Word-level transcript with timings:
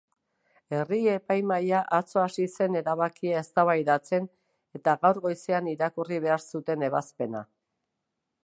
Herri-epaimahaia 0.75 1.81
atzo 1.97 2.21
hasi 2.23 2.47
zen 2.57 2.79
erabakia 2.81 3.43
eztabaidatzen 3.43 4.27
eta 4.81 4.97
gaur 5.07 5.23
goizean 5.27 5.73
irakurri 5.77 6.23
behar 6.27 6.47
zuen 6.55 6.91
ebazpena. 6.93 7.49